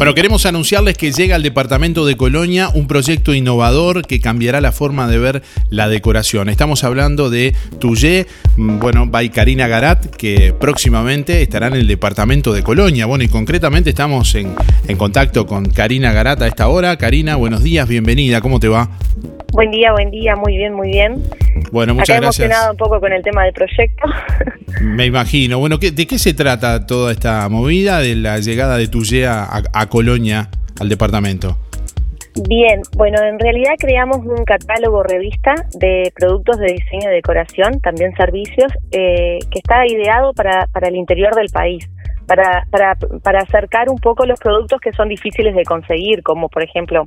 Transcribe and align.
Bueno, 0.00 0.14
queremos 0.14 0.46
anunciarles 0.46 0.96
que 0.96 1.12
llega 1.12 1.36
al 1.36 1.42
departamento 1.42 2.06
de 2.06 2.16
Colonia 2.16 2.70
un 2.72 2.86
proyecto 2.86 3.34
innovador 3.34 4.06
que 4.06 4.18
cambiará 4.18 4.62
la 4.62 4.72
forma 4.72 5.06
de 5.06 5.18
ver 5.18 5.42
la 5.68 5.90
decoración. 5.90 6.48
Estamos 6.48 6.84
hablando 6.84 7.28
de 7.28 7.54
Tuyé, 7.78 8.26
mm, 8.56 8.78
bueno, 8.78 9.04
by 9.08 9.28
Karina 9.28 9.68
Garat, 9.68 10.06
que 10.06 10.54
próximamente 10.58 11.42
estará 11.42 11.66
en 11.66 11.74
el 11.74 11.86
departamento 11.86 12.54
de 12.54 12.62
Colonia. 12.62 13.04
Bueno, 13.04 13.24
y 13.24 13.28
concretamente 13.28 13.90
estamos 13.90 14.34
en, 14.36 14.54
en 14.88 14.96
contacto 14.96 15.44
con 15.44 15.66
Karina 15.66 16.14
Garat 16.14 16.40
a 16.40 16.46
esta 16.46 16.68
hora. 16.68 16.96
Karina, 16.96 17.36
buenos 17.36 17.62
días, 17.62 17.86
bienvenida, 17.86 18.40
¿cómo 18.40 18.58
te 18.58 18.68
va? 18.68 18.88
Buen 19.52 19.70
día, 19.70 19.92
buen 19.92 20.10
día, 20.10 20.34
muy 20.34 20.56
bien, 20.56 20.72
muy 20.72 20.88
bien. 20.88 21.22
Bueno, 21.72 21.94
muchas 21.94 22.10
Acá 22.16 22.20
gracias. 22.22 22.46
emocionado 22.46 22.72
un 22.72 22.76
poco 22.76 23.00
con 23.00 23.12
el 23.12 23.22
tema 23.22 23.44
del 23.44 23.52
proyecto. 23.52 24.08
Me 24.82 25.06
imagino. 25.06 25.58
Bueno, 25.58 25.78
¿qué- 25.78 25.90
¿de 25.92 26.06
qué 26.06 26.18
se 26.18 26.34
trata 26.34 26.86
toda 26.86 27.12
esta 27.12 27.48
movida 27.48 28.00
de 28.00 28.16
la 28.16 28.38
llegada 28.38 28.76
de 28.76 28.88
Tuyé 28.88 29.26
a, 29.26 29.62
a 29.72 29.86
Colonia, 29.88 30.48
al 30.80 30.88
departamento? 30.88 31.58
Bien, 32.48 32.80
bueno, 32.96 33.20
en 33.24 33.38
realidad 33.40 33.72
creamos 33.78 34.18
un 34.18 34.44
catálogo 34.44 35.02
revista 35.02 35.52
de 35.78 36.12
productos 36.16 36.58
de 36.58 36.72
diseño 36.72 37.10
y 37.10 37.14
decoración, 37.14 37.80
también 37.80 38.14
servicios, 38.16 38.72
eh, 38.92 39.38
que 39.50 39.58
está 39.58 39.84
ideado 39.86 40.32
para, 40.32 40.66
para 40.68 40.88
el 40.88 40.94
interior 40.94 41.34
del 41.34 41.48
país, 41.52 41.88
para, 42.26 42.64
para, 42.70 42.94
para 43.24 43.40
acercar 43.40 43.88
un 43.88 43.98
poco 43.98 44.26
los 44.26 44.38
productos 44.38 44.80
que 44.80 44.92
son 44.92 45.08
difíciles 45.08 45.56
de 45.56 45.64
conseguir, 45.64 46.22
como 46.22 46.48
por 46.48 46.62
ejemplo 46.62 47.04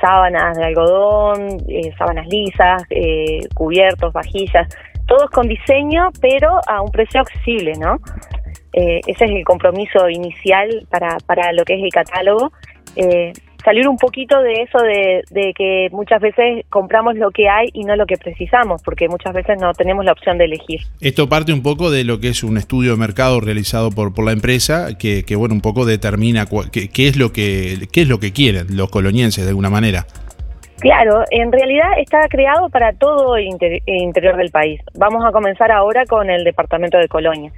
sábanas 0.00 0.56
de 0.56 0.64
algodón, 0.64 1.58
eh, 1.68 1.92
sábanas 1.98 2.26
lisas, 2.28 2.82
eh, 2.90 3.40
cubiertos, 3.54 4.12
vajillas, 4.12 4.68
todos 5.06 5.30
con 5.30 5.48
diseño, 5.48 6.10
pero 6.20 6.60
a 6.66 6.80
un 6.80 6.90
precio 6.90 7.20
accesible, 7.20 7.74
¿no? 7.78 7.98
Eh, 8.72 9.00
ese 9.06 9.24
es 9.24 9.30
el 9.30 9.44
compromiso 9.44 10.08
inicial 10.08 10.86
para, 10.90 11.18
para 11.26 11.52
lo 11.52 11.64
que 11.64 11.74
es 11.74 11.82
el 11.82 11.90
catálogo. 11.90 12.52
Salir 13.64 13.88
un 13.88 13.96
poquito 13.96 14.40
de 14.42 14.52
eso 14.62 14.78
de, 14.78 15.22
de 15.30 15.54
que 15.54 15.88
muchas 15.90 16.20
veces 16.20 16.66
compramos 16.68 17.16
lo 17.16 17.30
que 17.30 17.48
hay 17.48 17.70
y 17.72 17.84
no 17.84 17.96
lo 17.96 18.04
que 18.04 18.16
precisamos, 18.18 18.82
porque 18.82 19.08
muchas 19.08 19.32
veces 19.32 19.56
no 19.60 19.72
tenemos 19.72 20.04
la 20.04 20.12
opción 20.12 20.36
de 20.36 20.44
elegir. 20.44 20.80
Esto 21.00 21.28
parte 21.28 21.52
un 21.52 21.62
poco 21.62 21.90
de 21.90 22.04
lo 22.04 22.20
que 22.20 22.28
es 22.28 22.44
un 22.44 22.58
estudio 22.58 22.90
de 22.92 22.98
mercado 22.98 23.40
realizado 23.40 23.90
por, 23.90 24.12
por 24.14 24.26
la 24.26 24.32
empresa, 24.32 24.98
que, 24.98 25.24
que, 25.24 25.34
bueno, 25.36 25.54
un 25.54 25.62
poco 25.62 25.86
determina 25.86 26.46
qué, 26.72 27.08
es 27.08 27.16
lo 27.16 27.32
que 27.32 27.88
qué 27.90 28.02
es 28.02 28.08
lo 28.08 28.18
que 28.20 28.32
quieren 28.32 28.76
los 28.76 28.90
colonienses 28.90 29.44
de 29.44 29.50
alguna 29.50 29.70
manera. 29.70 30.04
Claro, 30.80 31.22
en 31.30 31.50
realidad 31.50 31.86
está 31.98 32.28
creado 32.28 32.68
para 32.68 32.92
todo 32.92 33.36
el 33.36 33.46
inter- 33.46 33.80
el 33.86 34.02
interior 34.02 34.36
del 34.36 34.50
país. 34.50 34.80
Vamos 34.94 35.24
a 35.24 35.32
comenzar 35.32 35.70
ahora 35.72 36.04
con 36.04 36.28
el 36.28 36.44
departamento 36.44 36.98
de 36.98 37.08
Colonia. 37.08 37.50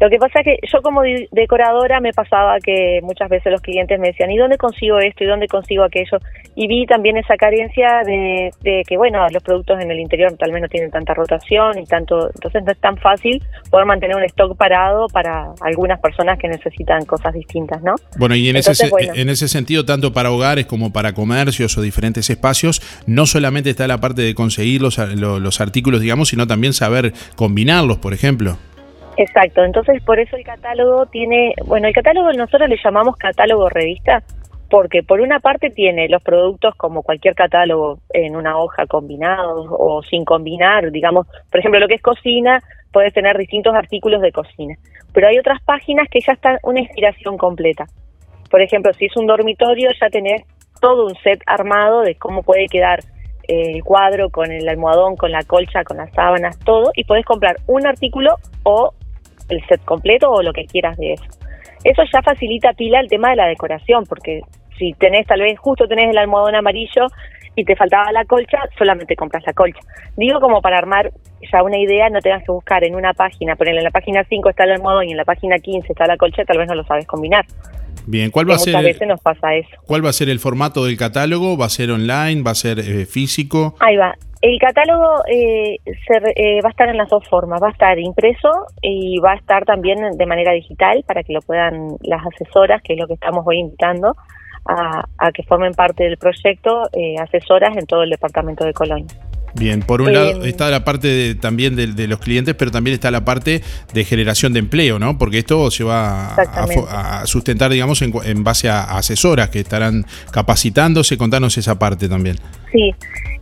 Lo 0.00 0.10
que 0.10 0.18
pasa 0.18 0.40
es 0.40 0.44
que 0.44 0.56
yo 0.70 0.82
como 0.82 1.02
decoradora 1.30 2.00
me 2.00 2.12
pasaba 2.12 2.58
que 2.58 3.00
muchas 3.02 3.28
veces 3.28 3.52
los 3.52 3.60
clientes 3.60 3.98
me 4.00 4.08
decían, 4.08 4.30
¿y 4.30 4.36
dónde 4.36 4.58
consigo 4.58 4.98
esto? 4.98 5.22
¿Y 5.24 5.26
dónde 5.28 5.46
consigo 5.46 5.84
aquello? 5.84 6.18
Y 6.56 6.66
vi 6.66 6.84
también 6.86 7.16
esa 7.16 7.36
carencia 7.36 8.02
de, 8.04 8.50
de 8.62 8.82
que, 8.88 8.96
bueno, 8.96 9.24
los 9.30 9.42
productos 9.42 9.80
en 9.80 9.90
el 9.90 10.00
interior 10.00 10.32
tal 10.36 10.52
vez 10.52 10.62
no 10.62 10.68
tienen 10.68 10.90
tanta 10.90 11.14
rotación 11.14 11.78
y 11.78 11.84
tanto, 11.84 12.28
entonces 12.34 12.62
no 12.64 12.72
es 12.72 12.78
tan 12.78 12.96
fácil 12.98 13.42
poder 13.70 13.86
mantener 13.86 14.16
un 14.16 14.24
stock 14.24 14.56
parado 14.56 15.06
para 15.08 15.52
algunas 15.60 16.00
personas 16.00 16.38
que 16.38 16.48
necesitan 16.48 17.04
cosas 17.04 17.32
distintas, 17.32 17.80
¿no? 17.82 17.94
Bueno, 18.18 18.34
y 18.34 18.48
en, 18.48 18.56
Entonces, 18.56 18.80
ese, 18.80 18.84
se- 18.86 18.90
bueno. 18.90 19.12
en 19.14 19.28
ese 19.28 19.48
sentido, 19.48 19.84
tanto 19.84 20.12
para 20.12 20.30
hogares 20.32 20.66
como 20.66 20.92
para 20.92 21.12
comercios 21.14 21.78
o 21.78 21.82
diferentes 21.82 22.28
espacios, 22.30 22.82
no 23.06 23.26
solamente 23.26 23.70
está 23.70 23.86
la 23.86 23.98
parte 23.98 24.22
de 24.22 24.34
conseguir 24.34 24.82
los, 24.82 24.98
ar- 24.98 25.16
lo- 25.16 25.38
los 25.38 25.60
artículos, 25.60 26.00
digamos, 26.00 26.28
sino 26.28 26.46
también 26.46 26.72
saber 26.72 27.12
combinarlos, 27.36 27.98
por 27.98 28.12
ejemplo. 28.12 28.58
Exacto, 29.16 29.62
entonces 29.62 30.02
por 30.02 30.18
eso 30.18 30.36
el 30.36 30.44
catálogo 30.44 31.06
tiene, 31.06 31.54
bueno, 31.66 31.86
el 31.86 31.94
catálogo 31.94 32.32
nosotros 32.32 32.68
le 32.68 32.78
llamamos 32.82 33.16
catálogo 33.16 33.68
revista 33.68 34.24
porque 34.68 35.04
por 35.04 35.20
una 35.20 35.38
parte 35.38 35.70
tiene 35.70 36.08
los 36.08 36.20
productos 36.20 36.74
como 36.74 37.02
cualquier 37.02 37.36
catálogo 37.36 38.00
en 38.12 38.34
una 38.34 38.58
hoja 38.58 38.86
combinados 38.86 39.68
o 39.70 40.02
sin 40.02 40.24
combinar, 40.24 40.90
digamos, 40.90 41.28
por 41.50 41.60
ejemplo, 41.60 41.78
lo 41.78 41.86
que 41.86 41.94
es 41.94 42.02
cocina, 42.02 42.60
puedes 42.92 43.12
tener 43.12 43.38
distintos 43.38 43.74
artículos 43.74 44.20
de 44.20 44.32
cocina, 44.32 44.74
pero 45.12 45.28
hay 45.28 45.38
otras 45.38 45.62
páginas 45.62 46.08
que 46.10 46.20
ya 46.20 46.32
están 46.32 46.58
una 46.64 46.80
inspiración 46.80 47.38
completa. 47.38 47.86
Por 48.50 48.62
ejemplo, 48.62 48.92
si 48.94 49.06
es 49.06 49.16
un 49.16 49.26
dormitorio, 49.26 49.90
ya 50.00 50.08
tenés 50.08 50.42
todo 50.80 51.06
un 51.06 51.14
set 51.16 51.40
armado 51.46 52.00
de 52.00 52.16
cómo 52.16 52.42
puede 52.42 52.66
quedar 52.66 53.00
eh, 53.46 53.72
el 53.74 53.84
cuadro 53.84 54.30
con 54.30 54.50
el 54.50 54.68
almohadón, 54.68 55.16
con 55.16 55.30
la 55.30 55.44
colcha, 55.44 55.84
con 55.84 55.98
las 55.98 56.12
sábanas, 56.14 56.58
todo, 56.60 56.90
y 56.94 57.04
podés 57.04 57.24
comprar 57.24 57.56
un 57.66 57.86
artículo 57.86 58.36
o 58.64 58.92
el 59.48 59.64
set 59.66 59.84
completo 59.84 60.30
o 60.30 60.42
lo 60.42 60.52
que 60.52 60.66
quieras 60.66 60.96
de 60.96 61.14
eso. 61.14 61.24
Eso 61.84 62.02
ya 62.12 62.22
facilita 62.22 62.72
pila 62.72 63.00
el 63.00 63.08
tema 63.08 63.30
de 63.30 63.36
la 63.36 63.46
decoración, 63.46 64.04
porque 64.04 64.40
si 64.78 64.92
tenés 64.94 65.26
tal 65.26 65.40
vez 65.40 65.58
justo 65.58 65.86
tenés 65.86 66.10
el 66.10 66.18
almohadón 66.18 66.54
amarillo 66.54 67.06
y 67.56 67.64
te 67.64 67.76
faltaba 67.76 68.10
la 68.12 68.24
colcha, 68.24 68.58
solamente 68.76 69.14
compras 69.14 69.44
la 69.46 69.52
colcha. 69.52 69.80
Digo 70.16 70.40
como 70.40 70.60
para 70.60 70.78
armar 70.78 71.12
ya 71.52 71.62
una 71.62 71.78
idea, 71.78 72.08
no 72.08 72.20
tengas 72.20 72.42
que 72.44 72.52
buscar 72.52 72.84
en 72.84 72.94
una 72.94 73.12
página, 73.12 73.54
ponerle 73.54 73.80
en 73.80 73.84
la 73.84 73.90
página 73.90 74.24
5 74.28 74.48
está 74.48 74.64
el 74.64 74.72
almohadón 74.72 75.08
y 75.08 75.12
en 75.12 75.18
la 75.18 75.24
página 75.24 75.58
15 75.58 75.92
está 75.92 76.06
la 76.06 76.16
colcha, 76.16 76.44
tal 76.44 76.58
vez 76.58 76.68
no 76.68 76.74
lo 76.74 76.84
sabes 76.84 77.06
combinar. 77.06 77.44
Bien, 78.06 78.30
¿cuál 78.30 78.50
va 78.50 78.56
a 78.56 78.58
ser 78.58 78.82
veces 78.82 79.08
nos 79.08 79.20
pasa 79.20 79.54
eso. 79.54 79.70
cuál 79.86 80.04
va 80.04 80.10
a 80.10 80.12
ser 80.12 80.28
el 80.28 80.38
formato 80.38 80.84
del 80.84 80.96
catálogo? 80.96 81.56
¿Va 81.56 81.66
a 81.66 81.70
ser 81.70 81.90
online? 81.90 82.42
¿Va 82.42 82.50
a 82.50 82.54
ser 82.54 82.78
eh, 82.80 83.06
físico? 83.06 83.76
Ahí 83.80 83.96
va. 83.96 84.14
El 84.46 84.58
catálogo 84.58 85.22
eh, 85.26 85.78
se 86.06 86.18
re- 86.20 86.34
eh, 86.36 86.60
va 86.62 86.68
a 86.68 86.70
estar 86.70 86.86
en 86.90 86.98
las 86.98 87.08
dos 87.08 87.26
formas. 87.30 87.62
Va 87.62 87.68
a 87.68 87.70
estar 87.70 87.98
impreso 87.98 88.50
y 88.82 89.18
va 89.18 89.32
a 89.32 89.36
estar 89.36 89.64
también 89.64 89.96
de 90.18 90.26
manera 90.26 90.52
digital 90.52 91.02
para 91.08 91.22
que 91.22 91.32
lo 91.32 91.40
puedan 91.40 91.96
las 92.02 92.20
asesoras, 92.26 92.82
que 92.82 92.92
es 92.92 92.98
lo 93.00 93.06
que 93.06 93.14
estamos 93.14 93.42
hoy 93.46 93.58
invitando, 93.60 94.14
a, 94.66 95.02
a 95.16 95.32
que 95.32 95.44
formen 95.44 95.72
parte 95.72 96.04
del 96.04 96.18
proyecto, 96.18 96.82
eh, 96.92 97.16
asesoras 97.18 97.74
en 97.78 97.86
todo 97.86 98.02
el 98.02 98.10
departamento 98.10 98.66
de 98.66 98.74
Colonia. 98.74 99.06
Bien, 99.56 99.80
por 99.80 100.02
un 100.02 100.08
Eh, 100.08 100.12
lado 100.12 100.44
está 100.44 100.68
la 100.68 100.84
parte 100.84 101.06
de- 101.08 101.34
también 101.36 101.74
de, 101.76 101.86
de 101.86 102.06
los 102.06 102.18
clientes, 102.18 102.54
pero 102.54 102.70
también 102.70 102.92
está 102.94 103.10
la 103.10 103.24
parte 103.24 103.62
de 103.94 104.04
generación 104.04 104.52
de 104.52 104.58
empleo, 104.58 104.98
¿no? 104.98 105.16
Porque 105.16 105.38
esto 105.38 105.70
se 105.70 105.84
va 105.84 106.34
a, 106.34 107.24
sustentar, 107.26 107.70
digamos, 107.70 108.02
en, 108.02 108.10
cu- 108.10 108.22
en 108.22 108.44
base 108.44 108.68
a 108.68 108.82
asesoras 108.98 109.48
que 109.48 109.60
estarán 109.60 110.04
capacitándose. 110.32 111.16
Contanos 111.16 111.56
esa 111.56 111.78
parte 111.78 112.08
también. 112.08 112.36
Sí. 112.72 112.90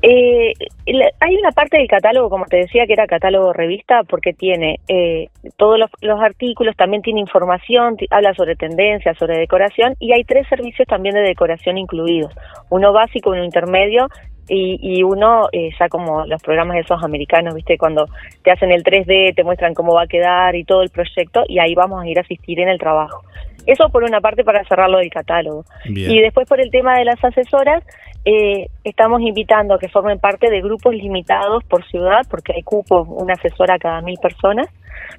Eh, 0.02 0.52
hay 0.86 1.36
una 1.36 1.52
parte 1.52 1.78
del 1.78 1.86
catálogo, 1.86 2.28
como 2.28 2.46
te 2.46 2.56
decía, 2.56 2.86
que 2.86 2.92
era 2.94 3.06
catálogo 3.06 3.52
revista, 3.52 4.02
porque 4.08 4.32
tiene 4.32 4.80
eh, 4.88 5.28
todos 5.56 5.78
los, 5.78 5.90
los 6.00 6.20
artículos, 6.20 6.76
también 6.76 7.02
tiene 7.02 7.20
información, 7.20 7.96
habla 8.10 8.34
sobre 8.34 8.56
tendencias, 8.56 9.16
sobre 9.16 9.38
decoración, 9.38 9.94
y 10.00 10.12
hay 10.12 10.24
tres 10.24 10.48
servicios 10.48 10.88
también 10.88 11.14
de 11.14 11.22
decoración 11.22 11.78
incluidos. 11.78 12.32
Uno 12.70 12.92
básico, 12.92 13.30
uno 13.30 13.44
intermedio 13.44 14.08
y, 14.48 14.78
y 14.80 15.04
uno 15.04 15.48
eh, 15.52 15.70
ya 15.78 15.88
como 15.88 16.26
los 16.26 16.42
programas 16.42 16.78
esos 16.78 17.02
americanos, 17.02 17.54
¿viste? 17.54 17.78
Cuando 17.78 18.06
te 18.42 18.50
hacen 18.50 18.72
el 18.72 18.82
3D, 18.82 19.36
te 19.36 19.44
muestran 19.44 19.74
cómo 19.74 19.94
va 19.94 20.02
a 20.02 20.08
quedar 20.08 20.56
y 20.56 20.64
todo 20.64 20.82
el 20.82 20.90
proyecto, 20.90 21.44
y 21.48 21.60
ahí 21.60 21.74
vamos 21.74 22.02
a 22.02 22.08
ir 22.08 22.18
a 22.18 22.22
asistir 22.22 22.58
en 22.58 22.68
el 22.68 22.78
trabajo. 22.78 23.22
Eso 23.66 23.88
por 23.90 24.02
una 24.02 24.20
parte 24.20 24.42
para 24.42 24.64
cerrarlo 24.64 24.98
del 24.98 25.10
catálogo. 25.10 25.64
Bien. 25.84 26.10
Y 26.10 26.20
después 26.20 26.48
por 26.48 26.60
el 26.60 26.70
tema 26.70 26.98
de 26.98 27.04
las 27.04 27.22
asesoras, 27.22 27.84
eh, 28.24 28.68
estamos 28.84 29.20
invitando 29.20 29.74
a 29.74 29.78
que 29.78 29.88
formen 29.88 30.18
parte 30.18 30.50
de 30.50 30.60
grupos 30.60 30.94
limitados 30.94 31.64
por 31.64 31.84
ciudad, 31.86 32.22
porque 32.30 32.52
hay 32.54 32.62
cupos, 32.62 33.06
una 33.08 33.34
asesora 33.34 33.78
cada 33.78 34.00
mil 34.00 34.18
personas, 34.18 34.68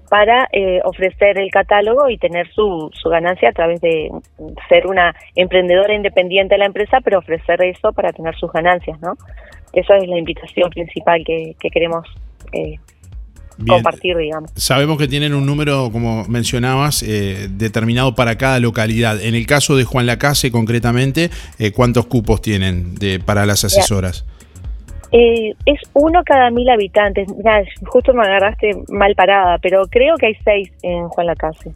para 0.09 0.47
eh, 0.51 0.79
ofrecer 0.83 1.39
el 1.39 1.49
catálogo 1.51 2.09
y 2.09 2.17
tener 2.17 2.47
su, 2.51 2.89
su 2.93 3.09
ganancia 3.09 3.49
a 3.49 3.53
través 3.53 3.81
de 3.81 4.09
ser 4.69 4.87
una 4.87 5.13
emprendedora 5.35 5.93
independiente 5.93 6.55
de 6.55 6.59
la 6.59 6.65
empresa, 6.65 6.99
pero 7.03 7.19
ofrecer 7.19 7.63
eso 7.63 7.91
para 7.91 8.11
tener 8.11 8.35
sus 8.35 8.51
ganancias, 8.51 8.99
¿no? 9.01 9.13
Esa 9.73 9.97
es 9.97 10.07
la 10.07 10.17
invitación 10.17 10.69
principal 10.69 11.23
que, 11.25 11.55
que 11.59 11.69
queremos 11.69 12.07
eh, 12.53 12.77
Bien. 13.57 13.75
compartir, 13.77 14.17
digamos. 14.17 14.51
Sabemos 14.55 14.97
que 14.97 15.07
tienen 15.07 15.33
un 15.33 15.45
número, 15.45 15.89
como 15.91 16.25
mencionabas, 16.27 17.03
eh, 17.03 17.47
determinado 17.51 18.15
para 18.15 18.37
cada 18.37 18.59
localidad. 18.59 19.21
En 19.21 19.35
el 19.35 19.45
caso 19.45 19.75
de 19.75 19.83
Juan 19.83 20.05
Lacase, 20.05 20.51
concretamente, 20.51 21.29
eh, 21.59 21.71
¿cuántos 21.71 22.05
cupos 22.07 22.41
tienen 22.41 22.95
de, 22.95 23.19
para 23.19 23.45
las 23.45 23.63
asesoras? 23.63 24.25
Eh, 25.11 25.53
es 25.67 25.79
uno 25.93 26.21
cada 26.25 26.49
mil 26.49 26.67
habitantes. 26.69 27.27
Mirá, 27.37 27.63
justo 27.85 28.13
me 28.13 28.23
agarraste 28.23 28.71
mal 28.89 29.13
parada, 29.15 29.59
pero 29.59 29.83
creo 29.87 30.15
que 30.17 30.25
hay 30.27 30.35
seis 30.43 30.71
en 30.81 31.07
Juan 31.09 31.27
Lacase. 31.27 31.71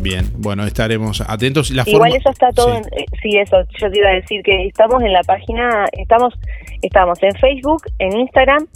Bien, 0.00 0.28
bueno, 0.38 0.64
estaremos 0.64 1.20
atentos. 1.20 1.70
La 1.70 1.84
Igual 1.86 2.10
forma- 2.10 2.16
eso 2.16 2.30
está 2.30 2.50
todo, 2.52 2.72
Sí. 2.74 2.82
en- 2.92 2.98
eh, 3.00 3.06
sí, 3.22 3.38
eso, 3.38 3.56
yo 3.78 3.90
te 3.90 3.98
iba 3.98 4.08
a 4.08 4.14
decir 4.14 4.42
que 4.42 4.66
estamos 4.66 5.02
en 5.02 5.12
la 5.12 5.22
página, 5.22 5.86
estamos 5.92 6.34
estamos 6.82 7.22
en 7.22 7.32
Facebook, 7.36 7.82
en 7.98 8.18
Instagram, 8.18 8.66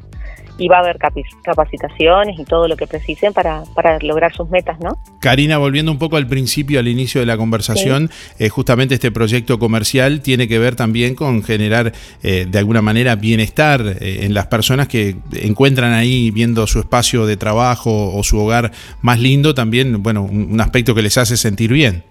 y 0.61 0.69
va 0.69 0.77
a 0.77 0.81
haber 0.81 0.99
capacitaciones 1.43 2.39
y 2.39 2.45
todo 2.45 2.69
lo 2.69 2.77
que 2.77 2.87
precisen 2.87 3.33
para, 3.33 3.63
para 3.75 3.99
lograr 4.01 4.35
sus 4.35 4.51
metas, 4.51 4.79
¿no? 4.79 4.99
Karina, 5.19 5.57
volviendo 5.57 5.91
un 5.91 5.99
poco 5.99 6.19
al 6.19 6.27
principio, 6.27 6.79
al 6.79 6.87
inicio 6.87 7.21
de 7.21 7.27
la 7.27 7.39
conversación, 7.39 8.11
eh, 8.39 8.51
justamente 8.51 8.95
este 8.95 9.11
proyecto 9.11 9.59
comercial 9.59 10.21
tiene 10.21 10.49
que 10.49 10.59
ver 10.59 10.77
también 10.77 11.15
con 11.15 11.43
generar 11.43 11.93
eh, 12.23 12.47
de 12.47 12.59
alguna 12.59 12.83
manera 12.83 13.17
bienestar 13.17 13.81
eh, 13.81 14.21
en 14.25 14.35
las 14.35 14.49
personas 14.49 14.87
que 14.87 15.17
encuentran 15.33 15.95
ahí 15.95 16.31
viendo 16.31 16.67
su 16.67 16.81
espacio 16.81 17.25
de 17.25 17.39
trabajo 17.39 18.15
o 18.15 18.23
su 18.23 18.39
hogar 18.39 18.71
más 19.01 19.19
lindo, 19.19 19.55
también, 19.55 20.03
bueno, 20.03 20.23
un, 20.25 20.61
aspecto 20.61 20.95
que 20.95 21.01
les 21.01 21.17
hace 21.17 21.39
sentir 21.39 21.73
bien. 21.73 22.05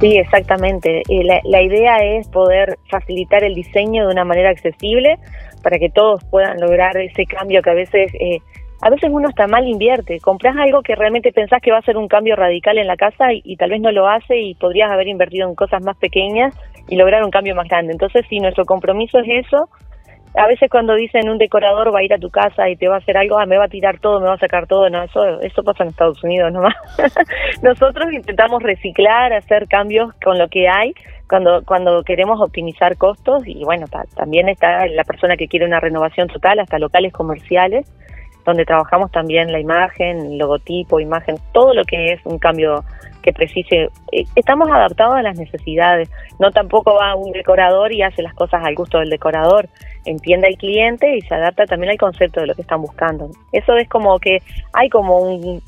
Sí, 0.00 0.16
exactamente. 0.16 1.02
La, 1.08 1.40
la 1.44 1.62
idea 1.62 2.02
es 2.02 2.26
poder 2.26 2.76
facilitar 2.90 3.44
el 3.44 3.54
diseño 3.54 4.06
de 4.06 4.12
una 4.12 4.24
manera 4.24 4.50
accesible 4.50 5.20
para 5.62 5.78
que 5.78 5.90
todos 5.90 6.24
puedan 6.24 6.60
lograr 6.60 6.96
ese 6.96 7.24
cambio 7.26 7.62
que 7.62 7.70
a 7.70 7.74
veces 7.74 8.12
eh, 8.14 8.38
a 8.82 8.90
veces 8.90 9.10
uno 9.12 9.28
está 9.28 9.46
mal 9.46 9.66
invierte, 9.66 10.18
compras 10.18 10.56
algo 10.56 10.82
que 10.82 10.96
realmente 10.96 11.32
pensás 11.32 11.62
que 11.62 11.70
va 11.70 11.78
a 11.78 11.82
ser 11.82 11.96
un 11.96 12.08
cambio 12.08 12.34
radical 12.34 12.78
en 12.78 12.88
la 12.88 12.96
casa 12.96 13.32
y, 13.32 13.56
tal 13.56 13.70
vez 13.70 13.80
no 13.80 13.92
lo 13.92 14.08
hace 14.08 14.36
y 14.40 14.56
podrías 14.56 14.90
haber 14.90 15.06
invertido 15.06 15.48
en 15.48 15.54
cosas 15.54 15.84
más 15.84 15.96
pequeñas 15.98 16.52
y 16.88 16.96
lograr 16.96 17.22
un 17.22 17.30
cambio 17.30 17.54
más 17.54 17.68
grande. 17.68 17.92
Entonces, 17.92 18.26
si 18.28 18.40
nuestro 18.40 18.64
compromiso 18.64 19.20
es 19.20 19.46
eso, 19.46 19.68
a 20.34 20.46
veces 20.46 20.70
cuando 20.70 20.94
dicen 20.94 21.28
un 21.28 21.38
decorador 21.38 21.94
va 21.94 22.00
a 22.00 22.02
ir 22.02 22.14
a 22.14 22.18
tu 22.18 22.30
casa 22.30 22.68
y 22.68 22.76
te 22.76 22.88
va 22.88 22.96
a 22.96 22.98
hacer 22.98 23.16
algo, 23.16 23.38
ah, 23.38 23.46
me 23.46 23.58
va 23.58 23.64
a 23.64 23.68
tirar 23.68 23.98
todo, 23.98 24.20
me 24.20 24.28
va 24.28 24.34
a 24.34 24.38
sacar 24.38 24.66
todo, 24.66 24.88
no, 24.88 25.02
eso, 25.02 25.40
eso 25.40 25.62
pasa 25.62 25.84
en 25.84 25.90
Estados 25.90 26.22
Unidos 26.24 26.52
nomás. 26.52 26.74
Nosotros 27.62 28.12
intentamos 28.12 28.62
reciclar, 28.62 29.32
hacer 29.32 29.68
cambios 29.68 30.14
con 30.24 30.38
lo 30.38 30.48
que 30.48 30.68
hay 30.68 30.94
cuando, 31.28 31.62
cuando 31.64 32.02
queremos 32.02 32.40
optimizar 32.40 32.96
costos 32.96 33.42
y 33.46 33.62
bueno, 33.64 33.86
también 34.14 34.48
está 34.48 34.86
la 34.86 35.04
persona 35.04 35.36
que 35.36 35.48
quiere 35.48 35.66
una 35.66 35.80
renovación 35.80 36.28
total, 36.28 36.60
hasta 36.60 36.78
locales 36.78 37.12
comerciales, 37.12 37.90
donde 38.44 38.64
trabajamos 38.64 39.10
también 39.10 39.52
la 39.52 39.60
imagen, 39.60 40.38
logotipo, 40.38 40.98
imagen, 40.98 41.36
todo 41.52 41.74
lo 41.74 41.84
que 41.84 42.12
es 42.12 42.20
un 42.24 42.38
cambio 42.38 42.84
que 43.22 43.32
precise. 43.32 43.88
Eh, 44.12 44.24
estamos 44.36 44.70
adaptados 44.70 45.14
a 45.14 45.22
las 45.22 45.38
necesidades, 45.38 46.10
no 46.38 46.50
tampoco 46.50 46.94
va 46.94 47.14
un 47.14 47.32
decorador 47.32 47.92
y 47.92 48.02
hace 48.02 48.22
las 48.22 48.34
cosas 48.34 48.62
al 48.64 48.74
gusto 48.74 48.98
del 48.98 49.10
decorador, 49.10 49.68
entiende 50.04 50.48
al 50.48 50.56
cliente 50.56 51.16
y 51.16 51.20
se 51.22 51.34
adapta 51.34 51.64
también 51.66 51.92
al 51.92 51.98
concepto 51.98 52.40
de 52.40 52.48
lo 52.48 52.54
que 52.54 52.62
están 52.62 52.82
buscando. 52.82 53.30
Eso 53.52 53.76
es 53.76 53.88
como 53.88 54.18
que 54.18 54.38
hay 54.72 54.88
como 54.88 55.18
un, 55.20 55.62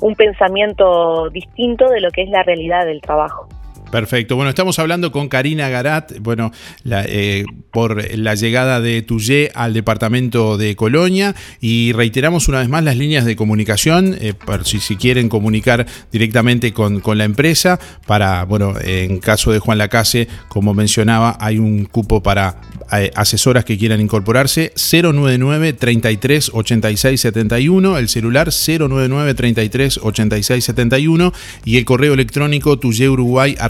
un 0.00 0.14
pensamiento 0.14 1.30
distinto 1.30 1.88
de 1.88 2.00
lo 2.00 2.10
que 2.10 2.22
es 2.22 2.30
la 2.30 2.42
realidad 2.42 2.84
del 2.86 3.00
trabajo. 3.00 3.48
Perfecto. 3.90 4.36
Bueno, 4.36 4.50
estamos 4.50 4.78
hablando 4.78 5.12
con 5.12 5.28
Karina 5.28 5.68
Garat, 5.68 6.18
bueno, 6.20 6.52
eh, 6.84 7.44
por 7.70 8.16
la 8.16 8.34
llegada 8.34 8.80
de 8.80 9.02
Tuyé 9.02 9.50
al 9.54 9.72
departamento 9.72 10.58
de 10.58 10.76
Colonia 10.76 11.34
y 11.60 11.92
reiteramos 11.92 12.48
una 12.48 12.58
vez 12.58 12.68
más 12.68 12.84
las 12.84 12.96
líneas 12.96 13.24
de 13.24 13.36
comunicación, 13.36 14.16
eh, 14.20 14.34
por 14.34 14.66
si, 14.66 14.78
quieren 14.96 15.28
comunicar 15.28 15.86
directamente 16.12 16.72
con, 16.72 17.02
la 17.16 17.24
empresa, 17.24 17.78
para, 18.06 18.44
bueno, 18.44 18.74
en 18.82 19.18
caso 19.18 19.52
de 19.52 19.58
Juan 19.58 19.78
Lacase, 19.78 20.28
como 20.48 20.74
mencionaba, 20.74 21.36
hay 21.40 21.58
un 21.58 21.86
cupo 21.86 22.22
para 22.22 22.60
eh, 22.92 23.10
asesoras 23.14 23.64
que 23.64 23.78
quieran 23.78 24.00
incorporarse, 24.00 24.72
099 24.76 25.72
33 25.72 26.50
86 26.52 27.20
71, 27.20 27.98
el 27.98 28.08
celular 28.08 28.50
099 28.50 29.34
33 29.34 30.00
86 30.02 30.64
71 30.64 31.32
y 31.64 31.78
el 31.78 31.84
correo 31.84 32.14
electrónico 32.14 32.78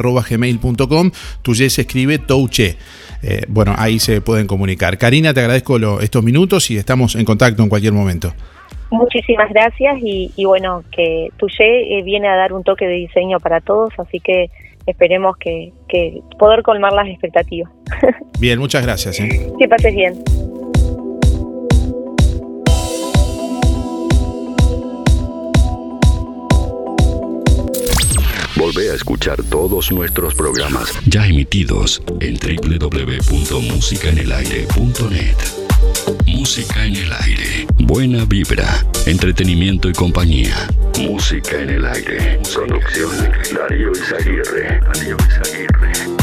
tuyeuruguay.gmail.com, 0.09 1.11
tuye 1.43 1.71
se 1.71 1.83
escribe 1.83 2.19
touche. 2.19 2.77
Eh, 3.23 3.43
bueno, 3.49 3.75
ahí 3.77 3.99
se 3.99 4.21
pueden 4.21 4.47
comunicar. 4.47 4.99
Karina, 4.99 5.35
te 5.35 5.41
agradezco 5.41 6.01
estos 6.01 6.23
minutos 6.23 6.71
y 6.71 6.77
estamos 6.77 7.17
en 7.17 7.25
contacto 7.25 7.63
en 7.63 7.69
cualquier 7.69 7.93
momento. 7.93 8.33
Muchísimas 8.91 9.51
gracias 9.51 9.97
y, 10.01 10.45
bueno, 10.45 10.83
que 10.91 11.29
Tuye 11.37 11.99
eh, 11.99 12.03
viene 12.03 12.29
a 12.29 12.37
dar 12.37 12.55
un 12.55 12.65
toque 12.65 12.87
de 12.87 12.95
diseño 12.95 13.39
para 13.39 13.61
todos, 13.61 13.93
así 13.99 14.19
que 14.19 14.51
esperemos 14.87 15.37
que, 15.37 15.73
poder 16.39 16.63
colmar 16.63 16.93
las 16.93 17.09
expectativas. 17.09 17.71
Bien, 18.41 18.59
muchas 18.59 18.83
gracias. 18.83 19.21
¿eh? 19.21 19.53
Que 19.59 19.69
pases 19.69 19.95
bien. 19.95 20.15
Volvé 28.79 28.93
a 28.93 28.95
escuchar 28.95 29.43
todos 29.43 29.91
nuestros 29.91 30.37
programas 30.37 30.93
ya 31.07 31.27
emitidos 31.27 32.01
en 32.21 32.39
www.musicaenelaire.net. 32.39 35.37
Música 36.27 36.85
en 36.85 36.95
el 36.95 37.13
aire. 37.13 37.67
Buena 37.75 38.25
vibra, 38.25 38.87
entretenimiento 39.07 39.89
y 39.89 39.95
compañía. 39.95 40.69
Música 40.97 41.61
en 41.61 41.71
el 41.71 41.85
aire. 41.87 42.39
Producción 42.55 43.11
Darío 43.53 43.91
Izaguirre. 43.91 44.81
Darío 44.81 45.17
Izaguirre. 45.29 46.18